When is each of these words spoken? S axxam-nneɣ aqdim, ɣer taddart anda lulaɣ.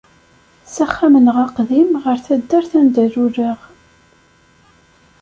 S 0.73 0.75
axxam-nneɣ 0.85 1.37
aqdim, 1.45 1.91
ɣer 2.03 2.17
taddart 2.25 2.71
anda 2.79 3.05
lulaɣ. 3.13 3.59